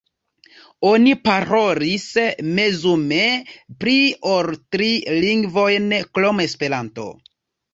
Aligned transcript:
Oni 0.91 1.11
parolis 1.27 2.05
mezume 2.61 3.21
pli 3.83 3.95
ol 4.37 4.51
tri 4.77 4.89
lingvojn 5.25 5.89
krom 6.19 6.43
Esperanto. 6.49 7.07